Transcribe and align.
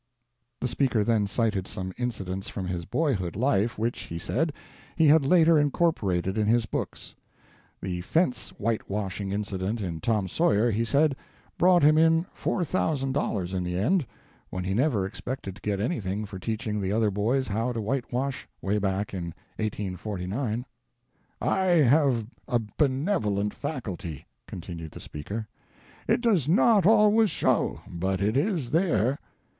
The 0.61 0.67
speaker 0.67 1.03
then 1.03 1.27
cited 1.27 1.67
some 1.67 1.93
incidents 1.95 2.49
from 2.49 2.65
his 2.65 2.85
boyhood 2.85 3.35
life 3.35 3.77
which, 3.77 3.99
he 3.99 4.17
said, 4.17 4.51
he 4.95 5.05
had 5.05 5.23
later 5.27 5.59
incorporated 5.59 6.39
in 6.39 6.47
his 6.47 6.65
books. 6.65 7.13
The 7.83 8.01
fence 8.01 8.49
whitewashing 8.57 9.31
incident 9.31 9.79
in 9.79 9.99
"Tom 9.99 10.27
Sawyer," 10.27 10.71
he 10.71 10.83
said, 10.85 11.15
brought 11.59 11.83
him 11.83 11.99
in 11.99 12.25
S4,000 12.35 13.53
in 13.53 13.63
the 13.63 13.77
end, 13.77 14.07
when 14.49 14.63
he 14.63 14.73
never 14.73 15.05
expected 15.05 15.57
to 15.57 15.61
get 15.61 15.79
anything 15.79 16.25
for 16.25 16.39
teaching 16.39 16.81
the 16.81 16.91
other 16.91 17.11
boys 17.11 17.49
how 17.49 17.71
to 17.71 17.79
whitewash 17.79 18.47
way 18.59 18.79
back 18.79 19.13
in 19.13 19.35
1849. 19.59 20.65
"I 21.39 21.57
have 21.65 22.25
a 22.47 22.59
benevolent 22.77 23.53
faculty," 23.53 24.25
continued 24.47 24.93
the 24.93 24.99
speaker. 24.99 25.47
"It 26.07 26.21
does 26.21 26.47
not 26.49 26.87
always 26.87 27.29
show, 27.29 27.81
but 27.87 28.19
it 28.19 28.35
is 28.35 28.71
there. 28.71 29.19